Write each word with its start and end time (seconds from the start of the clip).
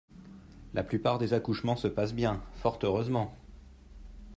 La 0.73 0.81
plupart 0.83 1.19
des 1.19 1.33
accouchements 1.35 1.75
se 1.75 1.87
passent 1.87 2.15
bien, 2.15 2.41
fort 2.55 2.79
heureusement. 2.81 3.37